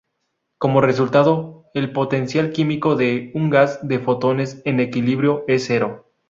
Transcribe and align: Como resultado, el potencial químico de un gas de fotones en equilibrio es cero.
Como 0.57 0.81
resultado, 0.81 1.69
el 1.75 1.93
potencial 1.93 2.51
químico 2.53 2.95
de 2.95 3.31
un 3.35 3.51
gas 3.51 3.87
de 3.87 3.99
fotones 3.99 4.59
en 4.65 4.79
equilibrio 4.79 5.43
es 5.47 5.65
cero. 5.67 6.07